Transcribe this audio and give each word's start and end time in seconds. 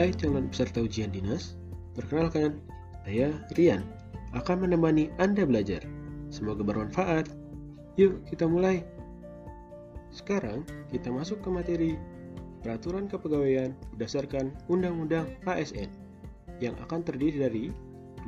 Hai 0.00 0.16
calon 0.16 0.48
peserta 0.48 0.80
ujian 0.80 1.12
dinas, 1.12 1.60
perkenalkan, 1.92 2.56
saya 3.04 3.36
Rian 3.52 3.84
akan 4.32 4.64
menemani 4.64 5.12
Anda 5.20 5.44
belajar. 5.44 5.84
Semoga 6.32 6.64
bermanfaat. 6.64 7.28
Yuk, 8.00 8.24
kita 8.24 8.48
mulai. 8.48 8.80
Sekarang 10.08 10.64
kita 10.88 11.12
masuk 11.12 11.44
ke 11.44 11.52
materi 11.52 11.92
Peraturan 12.64 13.12
Kepegawaian 13.12 13.76
berdasarkan 13.92 14.56
Undang-Undang 14.72 15.36
ASN 15.44 15.92
yang 16.64 16.72
akan 16.80 17.04
terdiri 17.04 17.36
dari 17.36 17.64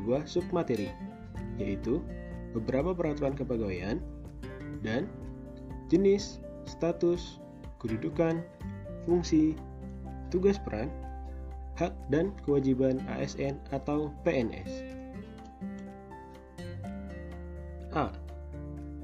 dua 0.05 0.29
submateri, 0.29 0.93
yaitu 1.57 2.05
beberapa 2.53 2.93
peraturan 2.93 3.33
kepegawaian 3.33 3.97
dan 4.85 5.09
jenis, 5.89 6.37
status, 6.69 7.41
kedudukan, 7.81 8.45
fungsi, 9.09 9.57
tugas 10.29 10.61
peran, 10.61 10.93
hak 11.77 11.93
dan 12.13 12.33
kewajiban 12.45 13.01
ASN 13.09 13.57
atau 13.73 14.13
PNS. 14.27 14.71
A. 17.93 18.09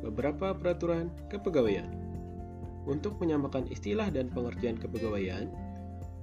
Beberapa 0.04 0.56
peraturan 0.56 1.12
kepegawaian. 1.28 1.88
Untuk 2.88 3.20
menyamakan 3.20 3.68
istilah 3.68 4.08
dan 4.08 4.32
pengertian 4.32 4.80
kepegawaian, 4.80 5.52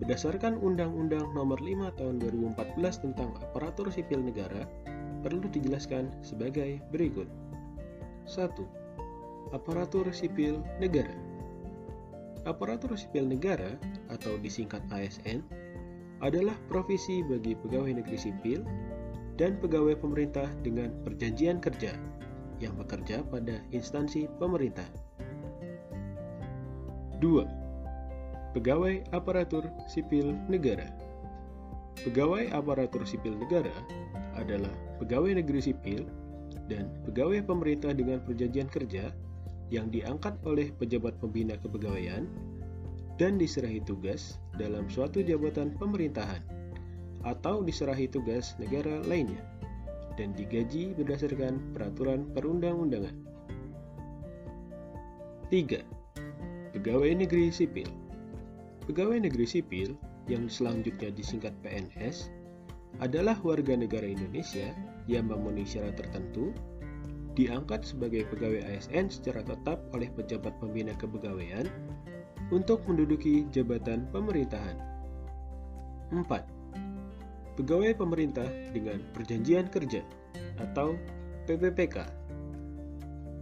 berdasarkan 0.01 0.57
Undang-Undang 0.57 1.37
Nomor 1.37 1.61
5 1.61 1.93
Tahun 1.93 2.15
2014 2.17 3.05
tentang 3.05 3.37
Aparatur 3.37 3.93
Sipil 3.93 4.25
Negara, 4.25 4.65
perlu 5.21 5.45
dijelaskan 5.53 6.09
sebagai 6.25 6.81
berikut. 6.89 7.29
1. 8.25 8.49
Aparatur 9.53 10.09
Sipil 10.09 10.57
Negara 10.81 11.13
Aparatur 12.45 12.93
sipil 12.93 13.25
negara 13.25 13.73
atau 14.13 14.37
disingkat 14.37 14.85
ASN 14.93 15.41
adalah 16.23 16.55
profesi 16.71 17.23
bagi 17.25 17.57
pegawai 17.59 17.99
negeri 17.99 18.15
sipil 18.19 18.63
dan 19.35 19.59
pegawai 19.59 19.99
pemerintah 19.99 20.47
dengan 20.63 20.95
perjanjian 21.03 21.59
kerja 21.59 21.95
yang 22.63 22.75
bekerja 22.79 23.23
pada 23.27 23.59
instansi 23.75 24.31
pemerintah. 24.39 24.87
2. 27.19 28.55
Pegawai 28.55 29.03
aparatur 29.11 29.67
sipil 29.91 30.31
negara. 30.47 30.87
Pegawai 32.03 32.51
aparatur 32.55 33.03
sipil 33.03 33.35
negara 33.35 33.71
adalah 34.35 34.71
pegawai 34.99 35.35
negeri 35.35 35.71
sipil 35.71 36.07
dan 36.71 36.91
pegawai 37.03 37.43
pemerintah 37.43 37.91
dengan 37.91 38.23
perjanjian 38.23 38.71
kerja 38.71 39.11
yang 39.73 39.89
diangkat 39.89 40.37
oleh 40.45 40.71
pejabat 40.77 41.17
pembina 41.19 41.57
kepegawaian 41.59 42.29
dan 43.15 43.39
diserahi 43.39 43.79
tugas 43.83 44.39
dalam 44.59 44.87
suatu 44.91 45.23
jabatan 45.23 45.71
pemerintahan 45.79 46.43
atau 47.23 47.63
diserahi 47.63 48.11
tugas 48.11 48.53
negara 48.61 49.01
lainnya 49.07 49.41
dan 50.15 50.31
digaji 50.35 50.95
berdasarkan 50.95 51.59
peraturan 51.75 52.27
perundang-undangan. 52.31 53.15
3. 55.51 56.75
Pegawai 56.75 57.11
negeri 57.15 57.51
sipil 57.51 57.87
Pegawai 58.85 59.17
negeri 59.17 59.47
sipil 59.47 59.97
yang 60.29 60.49
selanjutnya 60.49 61.13
disingkat 61.13 61.53
PNS 61.61 62.29
adalah 63.03 63.35
warga 63.43 63.75
negara 63.75 64.07
Indonesia 64.07 64.71
yang 65.05 65.27
memenuhi 65.27 65.67
syarat 65.67 65.99
tertentu 65.99 66.55
diangkat 67.35 67.83
sebagai 67.83 68.23
pegawai 68.31 68.63
ASN 68.63 69.11
secara 69.11 69.43
tetap 69.43 69.83
oleh 69.91 70.07
pejabat 70.15 70.55
pembina 70.63 70.95
kepegawaian 70.95 71.67
untuk 72.53 72.85
menduduki 72.85 73.49
jabatan 73.49 74.05
pemerintahan. 74.13 74.77
4. 76.13 76.25
Pegawai 77.57 77.97
pemerintah 77.97 78.45
dengan 78.75 79.01
perjanjian 79.15 79.71
kerja 79.71 80.05
atau 80.61 80.93
PPPK. 81.49 82.05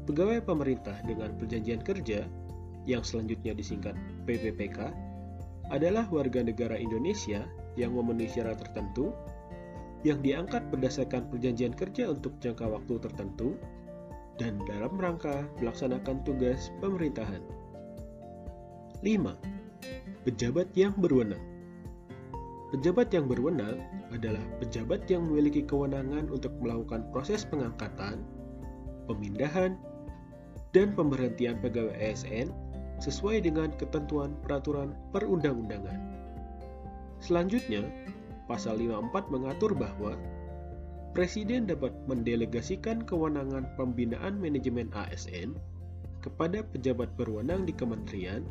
Pegawai 0.08 0.40
pemerintah 0.44 0.96
dengan 1.08 1.36
perjanjian 1.36 1.81
kerja 1.84 2.28
yang 2.84 3.03
selanjutnya 3.03 3.56
disingkat 3.56 3.96
PPPK 4.28 4.92
adalah 5.72 6.06
warga 6.12 6.44
negara 6.44 6.75
Indonesia 6.75 7.47
yang 7.80 7.96
memenuhi 7.96 8.28
syarat 8.28 8.59
tertentu 8.59 9.16
yang 10.03 10.19
diangkat 10.19 10.68
berdasarkan 10.68 11.31
perjanjian 11.31 11.72
kerja 11.72 12.12
untuk 12.12 12.36
jangka 12.44 12.68
waktu 12.68 13.00
tertentu 13.00 13.56
dan 14.36 14.59
dalam 14.68 15.00
rangka 15.00 15.47
melaksanakan 15.63 16.19
tugas 16.28 16.69
pemerintahan. 16.84 17.62
5. 19.03 19.36
Pejabat 20.24 20.72
yang 20.80 20.96
berwenang 20.96 21.44
Pejabat 22.72 23.12
yang 23.12 23.28
berwenang 23.28 23.84
adalah 24.16 24.40
pejabat 24.64 25.03
yang 25.12 25.28
memiliki 25.28 25.59
kewenangan 25.59 26.31
untuk 26.31 26.56
melakukan 26.64 27.12
proses 27.12 27.44
pengangkatan, 27.44 28.24
pemindahan, 29.12 29.75
dan 30.72 30.96
pemberhentian 30.96 31.59
pegawai 31.59 31.92
ASN 32.00 32.47
sesuai 33.03 33.44
dengan 33.44 33.75
ketentuan 33.75 34.40
peraturan 34.40 34.96
perundang-undangan. 35.12 36.00
Selanjutnya, 37.19 37.84
pasal 38.47 38.80
54 38.80 39.28
mengatur 39.36 39.75
bahwa 39.75 40.16
Presiden 41.12 41.68
dapat 41.68 41.92
mendelegasikan 42.08 43.03
kewenangan 43.03 43.68
pembinaan 43.75 44.40
manajemen 44.40 44.88
ASN 44.96 45.59
kepada 46.24 46.63
pejabat 46.72 47.12
berwenang 47.19 47.68
di 47.68 47.75
kementerian, 47.75 48.47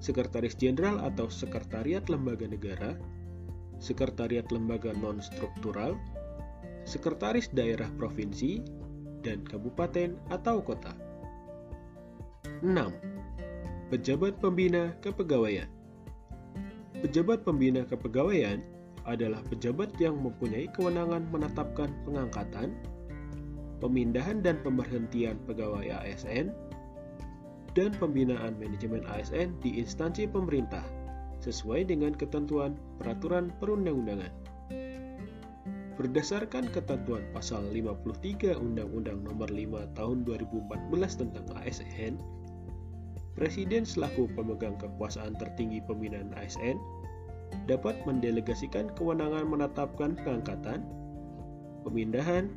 sekretaris 0.00 0.56
jenderal 0.56 0.98
atau 1.04 1.28
sekretariat 1.28 2.02
lembaga 2.08 2.48
negara, 2.48 2.96
sekretariat 3.78 4.48
lembaga 4.48 4.96
non-struktural, 4.96 5.94
sekretaris 6.88 7.52
daerah 7.52 7.88
provinsi, 8.00 8.64
dan 9.20 9.44
kabupaten 9.44 10.16
atau 10.32 10.64
kota. 10.64 10.96
6. 12.64 12.72
Pejabat 13.92 14.40
Pembina 14.40 14.96
Kepegawaian 15.04 15.68
Pejabat 17.00 17.44
Pembina 17.44 17.84
Kepegawaian 17.88 18.60
adalah 19.08 19.40
pejabat 19.48 19.96
yang 19.96 20.20
mempunyai 20.20 20.68
kewenangan 20.76 21.24
menetapkan 21.32 21.88
pengangkatan, 22.04 22.76
pemindahan 23.80 24.44
dan 24.44 24.60
pemberhentian 24.60 25.40
pegawai 25.48 25.88
ASN, 25.88 26.52
dan 27.80 27.96
pembinaan 27.96 28.60
manajemen 28.60 29.00
ASN 29.08 29.56
di 29.64 29.80
instansi 29.80 30.28
pemerintah 30.28 30.84
sesuai 31.40 31.88
dengan 31.88 32.12
ketentuan 32.12 32.76
peraturan 33.00 33.48
perundang-undangan. 33.56 34.28
Berdasarkan 35.96 36.68
ketentuan 36.68 37.24
pasal 37.32 37.64
53 37.72 38.52
Undang-Undang 38.52 39.24
Nomor 39.24 39.48
5 39.48 39.96
Tahun 39.96 40.18
2014 40.28 41.20
tentang 41.24 41.46
ASN, 41.56 42.20
Presiden 43.40 43.88
selaku 43.88 44.28
pemegang 44.36 44.76
kekuasaan 44.76 45.38
tertinggi 45.40 45.80
pembinaan 45.88 46.36
ASN 46.36 46.76
dapat 47.64 47.96
mendelegasikan 48.04 48.92
kewenangan 48.98 49.48
menetapkan 49.48 50.18
pengangkatan, 50.20 50.84
pemindahan, 51.86 52.52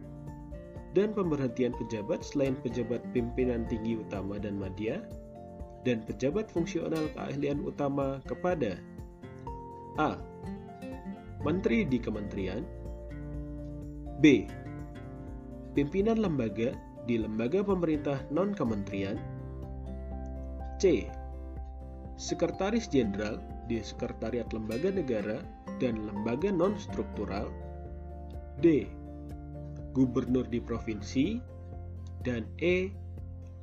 dan 0.94 1.12
pemberhentian 1.14 1.74
pejabat 1.74 2.22
selain 2.22 2.54
pejabat 2.62 3.02
pimpinan 3.12 3.66
tinggi 3.66 3.98
utama 3.98 4.38
dan 4.38 4.58
media, 4.58 5.02
dan 5.84 6.06
pejabat 6.06 6.48
fungsional 6.48 7.10
keahlian 7.18 7.60
utama 7.66 8.22
kepada 8.30 8.80
A. 10.00 10.18
Menteri 11.44 11.84
di 11.84 12.00
Kementerian 12.00 12.64
B. 14.24 14.48
Pimpinan 15.76 16.22
lembaga 16.22 16.72
di 17.04 17.20
lembaga 17.20 17.66
pemerintah 17.66 18.22
non-kementerian 18.32 19.20
C. 20.80 21.10
Sekretaris 22.16 22.88
Jenderal 22.88 23.42
di 23.68 23.82
Sekretariat 23.84 24.48
Lembaga 24.54 24.94
Negara 24.94 25.42
dan 25.82 26.08
lembaga 26.08 26.54
non-struktural 26.54 27.50
D. 28.62 28.88
Gubernur 29.94 30.50
di 30.50 30.58
provinsi 30.58 31.38
dan 32.26 32.50
E. 32.58 32.90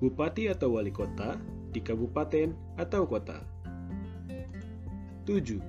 Bupati 0.01 0.49
atau 0.49 0.81
wali 0.81 0.89
kota 0.89 1.37
di 1.77 1.85
kabupaten 1.85 2.57
atau 2.81 3.05
kota 3.05 3.45
7. 5.29 5.61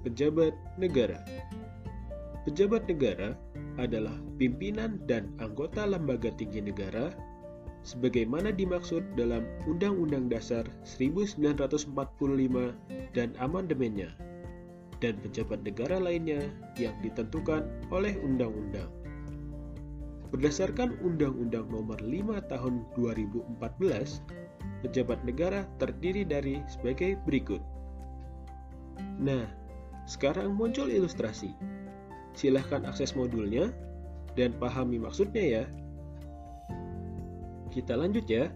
Pejabat 0.00 0.56
negara 0.80 1.20
Pejabat 2.48 2.88
negara 2.88 3.36
adalah 3.76 4.16
pimpinan 4.40 4.98
dan 5.04 5.30
anggota 5.38 5.84
lembaga 5.84 6.32
tinggi 6.34 6.64
negara 6.64 7.12
sebagaimana 7.82 8.54
dimaksud 8.54 9.02
dalam 9.18 9.46
Undang-Undang 9.66 10.30
Dasar 10.30 10.64
1945 10.86 11.94
dan 13.14 13.34
amandemennya, 13.42 14.14
dan 15.02 15.18
pejabat 15.18 15.66
negara 15.66 15.98
lainnya 15.98 16.46
yang 16.78 16.94
ditentukan 17.02 17.66
oleh 17.90 18.14
undang-undang. 18.22 19.01
Berdasarkan 20.32 20.96
Undang-Undang 21.04 21.68
Nomor 21.68 22.00
5 22.00 22.40
Tahun 22.48 22.74
2014, 22.96 24.24
pejabat 24.80 25.20
negara 25.28 25.68
terdiri 25.76 26.24
dari 26.24 26.64
sebagai 26.64 27.20
berikut. 27.28 27.60
Nah, 29.20 29.44
sekarang 30.08 30.56
muncul 30.56 30.88
ilustrasi. 30.88 31.52
Silahkan 32.32 32.88
akses 32.88 33.12
modulnya 33.12 33.76
dan 34.32 34.56
pahami 34.56 34.96
maksudnya 34.96 35.44
ya. 35.44 35.64
Kita 37.68 37.92
lanjut 37.92 38.24
ya. 38.24 38.48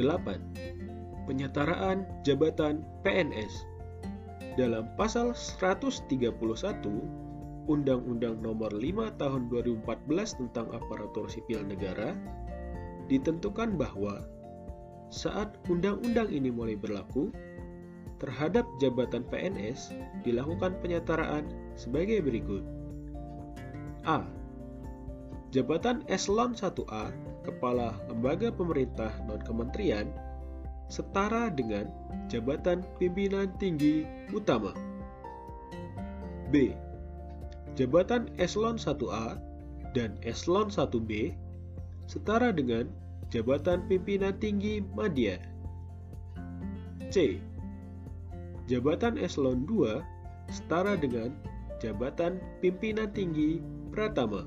8. 0.00 1.28
Penyetaraan 1.28 2.08
jabatan 2.24 2.80
PNS. 3.04 3.52
Dalam 4.56 4.88
pasal 4.96 5.36
131 5.36 7.27
Undang-Undang 7.68 8.40
Nomor 8.40 8.72
5 8.72 9.20
Tahun 9.20 9.42
2014 9.52 10.40
tentang 10.40 10.66
Aparatur 10.72 11.28
Sipil 11.28 11.62
Negara 11.68 12.16
ditentukan 13.12 13.76
bahwa 13.76 14.24
saat 15.08 15.56
undang-undang 15.72 16.28
ini 16.28 16.52
mulai 16.52 16.76
berlaku, 16.76 17.32
terhadap 18.20 18.66
jabatan 18.82 19.24
PNS 19.30 19.94
dilakukan 20.26 20.76
penyetaraan 20.82 21.48
sebagai 21.78 22.20
berikut. 22.20 22.60
A. 24.04 24.26
Jabatan 25.48 26.04
Eselon 26.12 26.52
1A 26.52 27.08
Kepala 27.46 27.96
Lembaga 28.10 28.52
Pemerintah 28.52 29.08
Non-Kementerian 29.24 30.12
setara 30.92 31.48
dengan 31.48 31.88
jabatan 32.28 32.84
pimpinan 33.00 33.48
tinggi 33.56 34.04
utama. 34.32 34.76
B. 36.52 36.72
Jabatan 37.78 38.26
Eselon 38.42 38.74
1A 38.74 39.38
dan 39.94 40.18
Eselon 40.26 40.66
1B 40.66 41.30
setara 42.10 42.50
dengan 42.50 42.90
jabatan 43.30 43.86
pimpinan 43.86 44.34
tinggi 44.42 44.82
media. 44.98 45.38
C. 47.14 47.38
Jabatan 48.66 49.14
Eselon 49.14 49.62
2 49.70 50.02
setara 50.50 50.98
dengan 50.98 51.30
jabatan 51.78 52.42
pimpinan 52.58 53.14
tinggi 53.14 53.62
Pratama. 53.94 54.42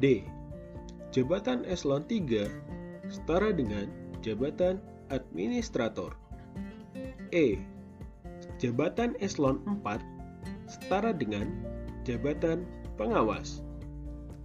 D. 0.00 0.24
Jabatan 1.12 1.68
Eselon 1.68 2.08
3 2.08 3.12
setara 3.12 3.52
dengan 3.52 3.92
jabatan 4.24 4.80
administrator. 5.12 6.16
E. 7.36 7.60
Jabatan 8.56 9.12
Eselon 9.20 9.60
4 9.84 10.00
setara 10.72 11.12
dengan 11.12 11.73
jabatan 12.04 12.68
pengawas. 13.00 13.64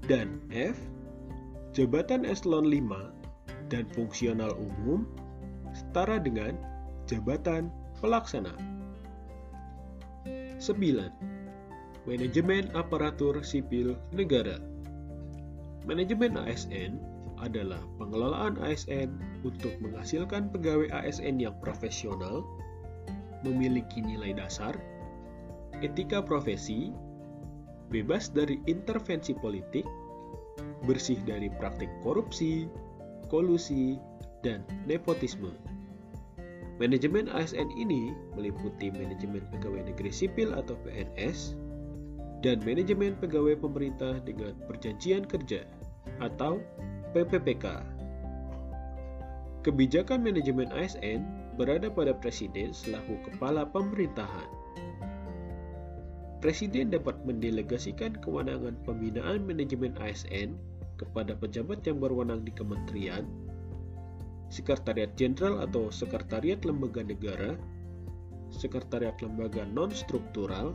Dan 0.07 0.41
F. 0.50 0.79
Jabatan 1.75 2.25
Eselon 2.25 2.65
5 2.65 3.69
dan 3.69 3.85
fungsional 3.94 4.57
umum 4.57 5.06
setara 5.75 6.17
dengan 6.17 6.57
jabatan 7.06 7.69
pelaksana. 8.01 8.56
9. 10.57 12.09
Manajemen 12.09 12.73
aparatur 12.73 13.45
sipil 13.45 13.94
negara. 14.15 14.57
Manajemen 15.85 16.41
ASN 16.41 16.97
adalah 17.39 17.79
pengelolaan 18.01 18.59
ASN 18.59 19.13
untuk 19.47 19.71
menghasilkan 19.79 20.51
pegawai 20.51 20.91
ASN 20.91 21.39
yang 21.39 21.56
profesional, 21.63 22.44
memiliki 23.47 24.03
nilai 24.03 24.35
dasar, 24.35 24.75
etika 25.79 26.19
profesi, 26.19 26.91
bebas 27.89 28.30
dari 28.30 28.62
intervensi 28.69 29.33
politik, 29.33 29.86
bersih 30.86 31.19
dari 31.25 31.50
praktik 31.57 31.89
korupsi, 32.06 32.69
kolusi, 33.27 33.97
dan 34.45 34.63
nepotisme. 34.88 35.51
Manajemen 36.80 37.27
ASN 37.27 37.68
ini 37.75 38.15
meliputi 38.39 38.88
manajemen 38.88 39.44
pegawai 39.51 39.91
negeri 39.91 40.15
sipil 40.15 40.56
atau 40.56 40.80
PNS 40.88 41.59
dan 42.39 42.63
manajemen 42.63 43.19
pegawai 43.19 43.59
pemerintah 43.59 44.24
dengan 44.24 44.56
perjanjian 44.63 45.27
kerja 45.27 45.68
atau 46.24 46.63
PPPK. 47.12 47.83
Kebijakan 49.68 50.24
manajemen 50.24 50.71
ASN 50.71 51.27
berada 51.59 51.92
pada 51.92 52.15
presiden 52.15 52.71
selaku 52.71 53.19
kepala 53.27 53.68
pemerintahan. 53.68 54.47
Presiden 56.39 56.88
dapat 56.95 57.19
mendelegasikan 57.27 58.15
kewenangan 58.24 58.80
pembinaan 58.88 59.44
manajemen 59.44 59.91
ASN 60.00 60.56
kepada 60.95 61.36
pejabat 61.36 61.83
yang 61.83 62.00
berwenang 62.00 62.47
di 62.47 62.56
kementerian 62.56 63.27
Sekretariat 64.47 65.13
Jenderal 65.19 65.62
atau 65.62 65.94
Sekretariat 65.94 66.63
Lembaga 66.65 67.06
Negara, 67.06 67.53
Sekretariat 68.50 69.13
Lembaga 69.21 69.62
Non-Struktural, 69.68 70.74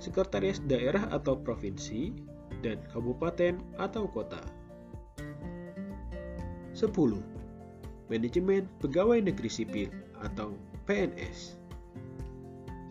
Sekretaris 0.00 0.64
Daerah 0.64 1.12
atau 1.12 1.36
Provinsi, 1.36 2.14
dan 2.64 2.80
Kabupaten 2.88 3.60
atau 3.76 4.08
Kota. 4.08 4.40
10. 6.72 6.88
Manajemen 8.08 8.64
Pegawai 8.80 9.20
Negeri 9.20 9.50
Sipil 9.52 9.90
atau 10.24 10.56
PNS 10.88 11.63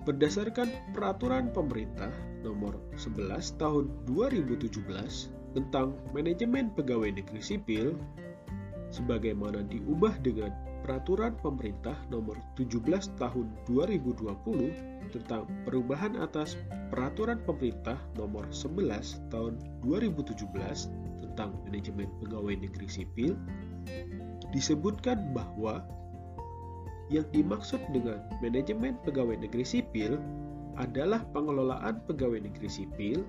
Berdasarkan 0.03 0.67
Peraturan 0.91 1.55
Pemerintah 1.55 2.11
Nomor 2.43 2.75
11 2.99 3.55
Tahun 3.55 3.87
2017 4.11 4.83
tentang 5.55 5.95
Manajemen 6.11 6.75
Pegawai 6.75 7.07
Negeri 7.07 7.39
Sipil 7.39 7.95
sebagaimana 8.91 9.63
diubah 9.63 10.19
dengan 10.19 10.51
Peraturan 10.83 11.39
Pemerintah 11.39 11.95
Nomor 12.11 12.35
17 12.59 12.83
Tahun 13.15 13.47
2020 13.71 15.15
tentang 15.15 15.47
perubahan 15.63 16.19
atas 16.19 16.59
Peraturan 16.91 17.39
Pemerintah 17.47 17.95
Nomor 18.19 18.43
11 18.51 19.31
Tahun 19.31 19.55
2017 19.87 20.35
tentang 21.23 21.55
manajemen 21.63 22.11
pegawai 22.19 22.59
negeri 22.59 22.91
sipil 22.91 23.39
disebutkan 24.51 25.31
bahwa 25.31 25.87
yang 27.11 27.27
dimaksud 27.35 27.79
dengan 27.91 28.23
manajemen 28.39 28.95
pegawai 29.03 29.35
negeri 29.39 29.65
sipil 29.67 30.21
adalah 30.79 31.21
pengelolaan 31.35 31.99
pegawai 32.07 32.39
negeri 32.39 32.69
sipil 32.71 33.21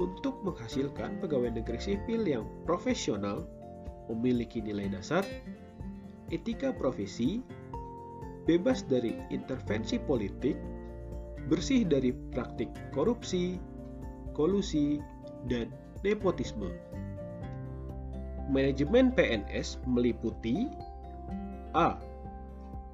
untuk 0.00 0.40
menghasilkan 0.42 1.20
pegawai 1.20 1.52
negeri 1.52 1.78
sipil 1.78 2.24
yang 2.24 2.44
profesional 2.64 3.44
memiliki 4.10 4.58
nilai 4.58 4.90
dasar, 4.90 5.22
etika 6.34 6.74
profesi, 6.74 7.44
bebas 8.48 8.82
dari 8.88 9.14
intervensi 9.30 10.00
politik, 10.02 10.58
bersih 11.46 11.86
dari 11.86 12.10
praktik 12.34 12.72
korupsi, 12.90 13.60
kolusi, 14.34 14.98
dan 15.46 15.70
nepotisme. 16.02 16.72
Manajemen 18.50 19.14
PNS 19.14 19.78
meliputi 19.86 20.66
A. 21.76 21.94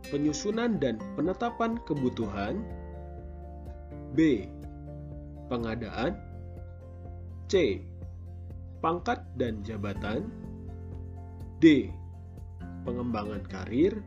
Penyusunan 0.06 0.78
dan 0.78 1.02
penetapan 1.18 1.82
kebutuhan 1.82 2.62
B. 4.14 4.46
Pengadaan 5.50 6.14
C. 7.50 7.82
Pangkat 8.78 9.22
dan 9.34 9.66
jabatan 9.66 10.30
D. 11.58 11.90
Pengembangan 12.86 13.42
karir 13.50 13.98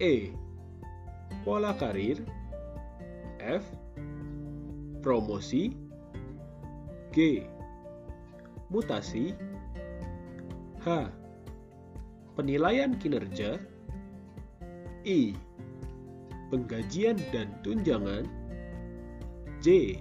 E. 0.00 0.32
Pola 1.44 1.76
karir 1.76 2.24
F. 3.40 3.68
Promosi 5.04 5.76
G. 7.12 7.44
Mutasi 8.72 9.36
H. 10.80 11.12
Penilaian 12.32 12.96
kinerja 12.96 13.73
I. 15.04 15.36
Penggajian 16.48 17.20
dan 17.28 17.52
tunjangan 17.60 18.24
J. 19.60 20.00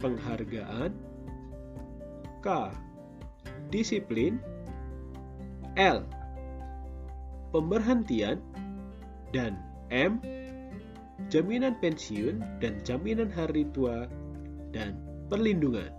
Penghargaan 0.00 0.92
K. 2.40 2.46
Disiplin 3.72 4.40
L. 5.76 6.04
Pemberhentian 7.52 8.40
dan 9.32 9.56
M. 9.88 10.20
Jaminan 11.28 11.76
pensiun 11.80 12.40
dan 12.60 12.80
jaminan 12.84 13.28
hari 13.28 13.68
tua 13.72 14.08
dan 14.72 14.96
perlindungan. 15.28 15.92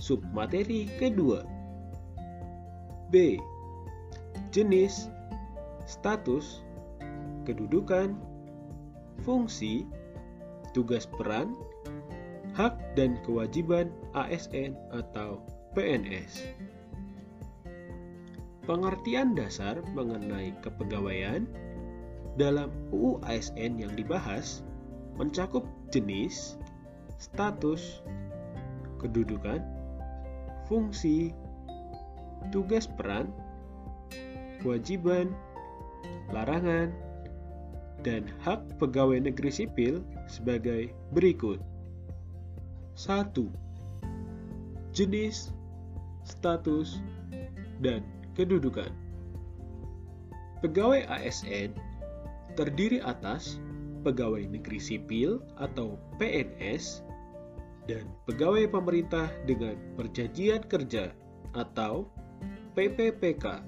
Submateri 0.00 0.90
kedua 0.98 1.44
B. 3.10 3.38
Jenis, 4.50 5.06
status, 5.90 6.62
kedudukan, 7.42 8.14
fungsi, 9.26 9.90
tugas 10.70 11.10
peran, 11.18 11.58
hak 12.54 12.78
dan 12.94 13.18
kewajiban 13.26 13.90
ASN 14.14 14.78
atau 14.94 15.42
PNS. 15.74 16.46
Pengertian 18.70 19.34
dasar 19.34 19.82
mengenai 19.98 20.54
kepegawaian 20.62 21.50
dalam 22.38 22.70
UU 22.94 23.18
ASN 23.26 23.82
yang 23.82 23.90
dibahas 23.98 24.62
mencakup 25.18 25.66
jenis, 25.90 26.54
status, 27.18 27.98
kedudukan, 29.02 29.58
fungsi, 30.70 31.34
tugas 32.54 32.86
peran, 32.86 33.34
kewajiban, 34.62 35.34
larangan, 36.32 36.90
dan 38.00 38.24
hak 38.40 38.64
pegawai 38.80 39.20
negeri 39.20 39.52
sipil 39.52 40.00
sebagai 40.24 40.92
berikut. 41.12 41.60
1. 42.96 43.32
Jenis, 44.92 45.52
status, 46.24 47.00
dan 47.80 48.04
kedudukan. 48.36 48.90
Pegawai 50.60 51.08
ASN 51.08 51.72
terdiri 52.58 53.00
atas 53.00 53.56
pegawai 54.04 54.44
negeri 54.44 54.80
sipil 54.80 55.40
atau 55.56 55.96
PNS 56.20 57.04
dan 57.88 58.04
pegawai 58.28 58.68
pemerintah 58.68 59.28
dengan 59.48 59.76
perjanjian 59.96 60.64
kerja 60.68 61.12
atau 61.56 62.08
PPPK. 62.76 63.64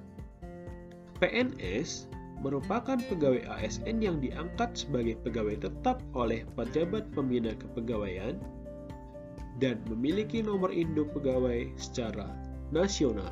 PNS 1.20 2.10
merupakan 2.40 2.96
pegawai 3.10 3.44
ASN 3.60 4.00
yang 4.00 4.18
diangkat 4.18 4.72
sebagai 4.72 5.20
pegawai 5.20 5.60
tetap 5.68 6.00
oleh 6.16 6.48
pejabat 6.56 7.10
pembina 7.12 7.52
kepegawaian 7.54 8.40
dan 9.60 9.78
memiliki 9.86 10.40
nomor 10.40 10.72
induk 10.72 11.12
pegawai 11.12 11.68
secara 11.76 12.26
nasional. 12.72 13.30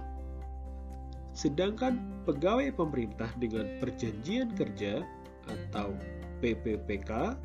Sedangkan 1.32 2.02
pegawai 2.28 2.74
pemerintah 2.76 3.30
dengan 3.40 3.80
perjanjian 3.80 4.52
kerja 4.54 5.00
atau 5.48 5.96
PPPK 6.44 7.38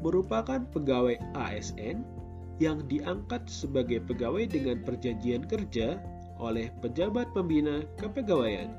merupakan 0.00 0.60
pegawai 0.70 1.16
ASN 1.36 2.02
yang 2.60 2.84
diangkat 2.92 3.48
sebagai 3.48 4.04
pegawai 4.04 4.44
dengan 4.44 4.84
perjanjian 4.84 5.48
kerja 5.48 5.96
oleh 6.40 6.68
pejabat 6.80 7.32
pembina 7.32 7.84
kepegawaian 8.00 8.72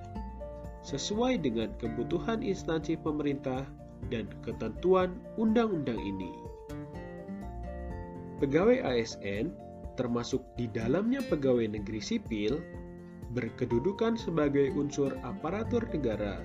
sesuai 0.81 1.41
dengan 1.41 1.69
kebutuhan 1.77 2.41
instansi 2.41 2.97
pemerintah 2.97 3.65
dan 4.09 4.25
ketentuan 4.41 5.21
undang-undang 5.37 5.97
ini. 6.01 6.31
Pegawai 8.41 8.81
ASN, 8.81 9.53
termasuk 9.93 10.41
di 10.57 10.65
dalamnya 10.65 11.21
pegawai 11.29 11.69
negeri 11.69 12.01
sipil, 12.01 12.57
berkedudukan 13.37 14.17
sebagai 14.17 14.73
unsur 14.73 15.13
aparatur 15.21 15.85
negara 15.93 16.41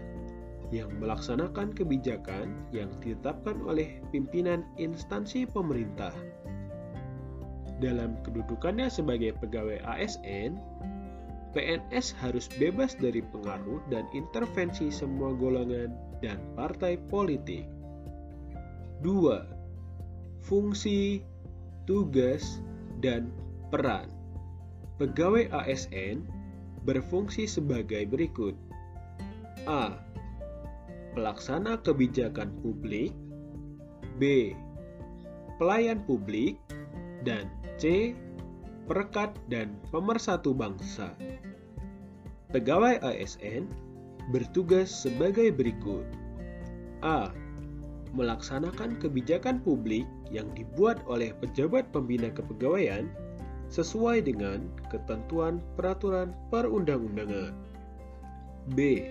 yang 0.75 0.91
melaksanakan 0.99 1.73
kebijakan 1.73 2.53
yang 2.75 2.91
ditetapkan 3.01 3.59
oleh 3.65 4.03
pimpinan 4.11 4.67
instansi 4.77 5.47
pemerintah. 5.47 6.13
Dalam 7.79 8.19
kedudukannya 8.25 8.89
sebagai 8.89 9.37
pegawai 9.39 9.81
ASN, 9.85 10.57
PNS 11.57 12.13
harus 12.21 12.53
bebas 12.61 12.93
dari 13.01 13.25
pengaruh 13.25 13.81
dan 13.89 14.05
intervensi 14.13 14.93
semua 14.93 15.33
golongan 15.33 15.97
dan 16.21 16.37
partai 16.53 17.01
politik. 17.09 17.65
2. 19.01 20.45
Fungsi, 20.45 21.25
tugas, 21.89 22.61
dan 23.01 23.33
peran. 23.73 24.13
Pegawai 25.01 25.49
ASN 25.49 26.29
berfungsi 26.85 27.49
sebagai 27.49 28.05
berikut. 28.05 28.53
A. 29.65 29.97
Pelaksana 31.17 31.81
kebijakan 31.81 32.53
publik 32.61 33.17
B. 34.21 34.53
Pelayan 35.57 36.05
publik 36.05 36.61
dan 37.25 37.49
C 37.81 38.13
perekat 38.87 39.35
dan 39.51 39.75
pemersatu 39.91 40.55
bangsa. 40.55 41.13
Pegawai 42.55 43.03
ASN 43.03 43.67
bertugas 44.31 44.89
sebagai 44.89 45.51
berikut. 45.55 46.07
A. 47.03 47.31
Melaksanakan 48.17 48.97
kebijakan 49.03 49.61
publik 49.61 50.09
yang 50.33 50.49
dibuat 50.57 51.03
oleh 51.05 51.37
pejabat 51.43 51.91
pembina 51.93 52.33
kepegawaian 52.33 53.11
sesuai 53.69 54.25
dengan 54.25 54.71
ketentuan 54.89 55.59
peraturan 55.75 56.33
perundang-undangan. 56.55 57.53
B. 58.75 59.07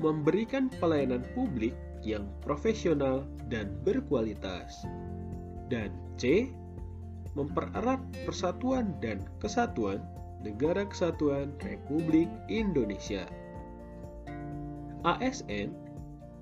Memberikan 0.00 0.72
pelayanan 0.80 1.26
publik 1.36 1.74
yang 2.02 2.26
profesional 2.42 3.26
dan 3.52 3.74
berkualitas. 3.84 4.86
Dan 5.70 5.94
C 6.18 6.50
mempererat 7.38 8.00
persatuan 8.26 8.94
dan 8.98 9.22
kesatuan 9.38 10.02
Negara 10.40 10.88
Kesatuan 10.88 11.52
Republik 11.60 12.26
Indonesia. 12.48 13.28
ASN 15.04 15.72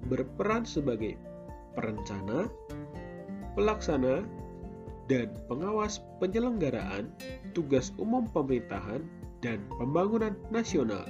berperan 0.07 0.63
sebagai 0.63 1.19
perencana, 1.75 2.47
pelaksana, 3.59 4.23
dan 5.11 5.33
pengawas 5.51 6.05
penyelenggaraan 6.23 7.11
tugas 7.57 7.91
umum 7.99 8.29
pemerintahan 8.31 9.03
dan 9.41 9.65
pembangunan 9.81 10.37
nasional 10.53 11.07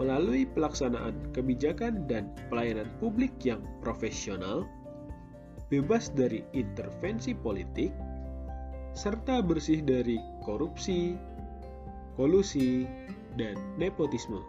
melalui 0.00 0.48
pelaksanaan 0.48 1.12
kebijakan 1.36 2.08
dan 2.08 2.32
pelayanan 2.48 2.88
publik 2.96 3.32
yang 3.44 3.60
profesional, 3.84 4.64
bebas 5.68 6.08
dari 6.16 6.40
intervensi 6.56 7.36
politik, 7.36 7.92
serta 8.92 9.40
bersih 9.40 9.80
dari 9.80 10.20
korupsi, 10.44 11.16
kolusi, 12.16 12.84
dan 13.40 13.56
nepotisme. 13.80 14.40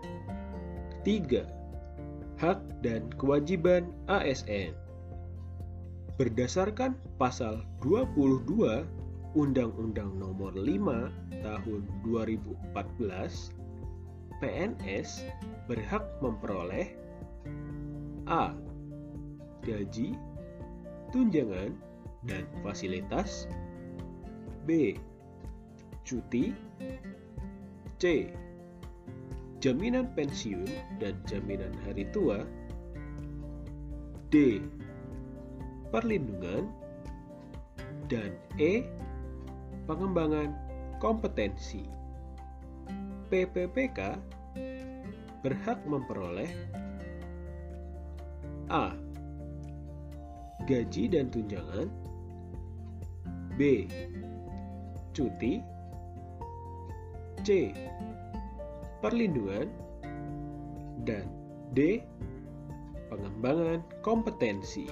3. 1.03 1.47
Hak 2.39 2.59
dan 2.83 3.07
kewajiban 3.15 3.91
ASN 4.07 4.75
Berdasarkan 6.15 6.95
pasal 7.19 7.63
22 7.83 8.83
Undang-Undang 9.35 10.15
Nomor 10.19 10.55
5 10.55 11.43
Tahun 11.43 11.81
2014, 12.07 13.51
PNS 14.39 15.09
berhak 15.67 16.03
memperoleh 16.23 16.95
A. 18.31 18.55
Gaji, 19.63 20.15
tunjangan, 21.11 21.75
dan 22.23 22.47
fasilitas 22.63 23.51
B. 24.63 24.95
Cuti 26.03 26.55
C. 27.99 28.31
Jaminan 29.63 30.11
pensiun 30.11 30.67
dan 30.99 31.15
jaminan 31.23 31.71
hari 31.87 32.03
tua 32.11 32.43
D. 34.27 34.59
Perlindungan 35.87 36.67
dan 38.11 38.35
E. 38.59 38.83
Pengembangan 39.83 40.51
kompetensi 40.99 41.83
PPPK 43.27 44.15
berhak 45.43 45.79
memperoleh 45.83 46.51
A. 48.71 48.95
Gaji 50.63 51.11
dan 51.11 51.27
tunjangan 51.27 51.91
B 53.59 53.87
cuti 55.13 55.61
C. 57.43 57.75
Perlindungan 59.03 59.67
dan 61.03 61.27
D. 61.75 61.99
Pengembangan 63.11 63.83
kompetensi 64.01 64.87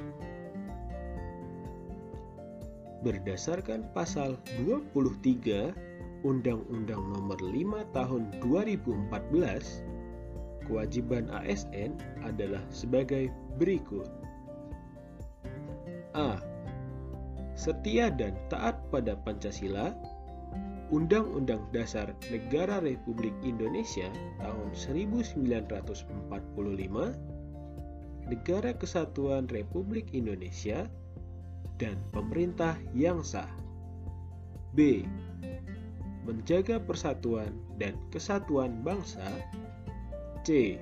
Berdasarkan 3.01 3.89
pasal 3.97 4.37
23 4.61 5.73
Undang-Undang 6.21 7.01
Nomor 7.01 7.41
5 7.41 7.97
Tahun 7.97 8.23
2014 8.45 10.69
kewajiban 10.69 11.25
ASN 11.33 11.97
adalah 12.21 12.61
sebagai 12.69 13.33
berikut 13.57 14.05
A. 16.13 16.37
Setia 17.55 18.11
dan 18.11 18.35
taat 18.51 18.75
pada 18.91 19.15
Pancasila 19.15 19.95
Undang-Undang 20.91 21.71
Dasar 21.71 22.11
Negara 22.27 22.83
Republik 22.83 23.31
Indonesia 23.47 24.11
tahun 24.43 24.75
1945, 24.75 26.03
Negara 28.27 28.71
Kesatuan 28.75 29.47
Republik 29.47 30.11
Indonesia, 30.11 30.91
dan 31.79 31.95
pemerintah 32.11 32.75
yang 32.91 33.23
sah. 33.23 33.47
B. 34.75 35.07
Menjaga 36.27 36.83
persatuan 36.83 37.55
dan 37.79 37.95
kesatuan 38.11 38.83
bangsa. 38.83 39.23
C. 40.43 40.75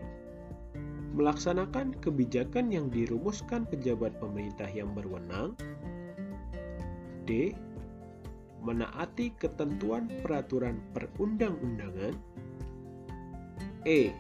melaksanakan 1.10 1.98
kebijakan 2.02 2.70
yang 2.74 2.90
dirumuskan 2.90 3.66
pejabat 3.70 4.14
pemerintah 4.18 4.70
yang 4.74 4.90
berwenang. 4.94 5.54
D. 7.30 7.54
Menaati 8.60 9.32
ketentuan 9.40 10.12
peraturan 10.22 10.84
perundang-undangan. 10.92 12.16
E. 13.88 14.12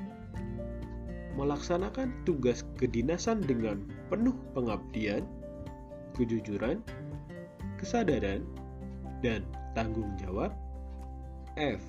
Melaksanakan 1.35 2.23
tugas 2.23 2.63
kedinasan 2.79 3.43
dengan 3.43 3.83
penuh 4.07 4.35
pengabdian, 4.55 5.23
kejujuran, 6.15 6.79
kesadaran, 7.79 8.43
dan 9.19 9.43
tanggung 9.75 10.15
jawab. 10.19 10.55
F. 11.59 11.83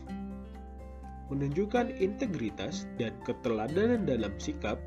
Menunjukkan 1.31 1.95
integritas 2.03 2.91
dan 2.99 3.15
keteladanan 3.23 4.03
dalam 4.03 4.35
sikap, 4.43 4.83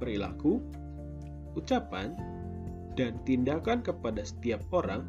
perilaku, 0.00 0.64
ucapan, 1.52 2.16
dan 2.96 3.20
tindakan 3.28 3.84
kepada 3.84 4.24
setiap 4.24 4.64
orang, 4.72 5.04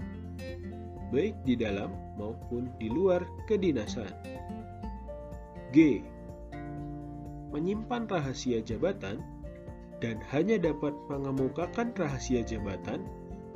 baik 1.09 1.35
di 1.45 1.57
dalam 1.57 1.93
maupun 2.17 2.69
di 2.77 2.89
luar 2.89 3.25
kedinasan. 3.49 4.09
G. 5.69 6.01
Menyimpan 7.49 8.05
rahasia 8.09 8.61
jabatan 8.61 9.21
dan 9.99 10.21
hanya 10.29 10.61
dapat 10.61 10.93
mengemukakan 11.09 11.91
rahasia 11.97 12.45
jabatan 12.45 13.03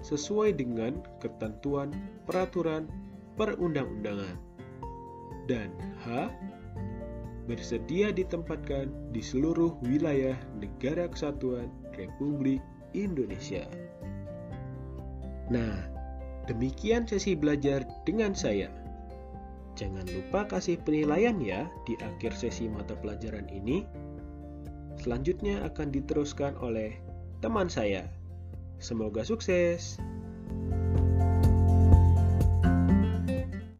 sesuai 0.03 0.59
dengan 0.59 0.99
ketentuan 1.23 1.93
peraturan 2.27 2.89
perundang-undangan. 3.39 4.35
Dan 5.47 5.71
H 6.03 6.29
bersedia 7.43 8.15
ditempatkan 8.15 8.87
di 9.11 9.19
seluruh 9.19 9.75
wilayah 9.83 10.35
negara 10.59 11.11
kesatuan 11.11 11.67
Republik 11.95 12.63
Indonesia. 12.95 13.67
Nah, 15.51 15.92
demikian 16.45 17.07
sesi 17.07 17.33
belajar 17.33 17.87
dengan 18.03 18.35
saya. 18.35 18.69
Jangan 19.73 20.05
lupa 20.05 20.45
kasih 20.45 20.77
penilaian 20.85 21.41
ya 21.41 21.65
di 21.89 21.97
akhir 21.97 22.37
sesi 22.37 22.69
mata 22.69 22.93
pelajaran 22.93 23.49
ini. 23.49 23.87
Selanjutnya 25.01 25.65
akan 25.65 25.89
diteruskan 25.89 26.53
oleh 26.61 26.93
teman 27.41 27.67
saya. 27.67 28.05
Semoga 28.77 29.25
sukses. 29.25 29.97